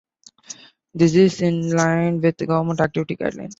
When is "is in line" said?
1.13-2.21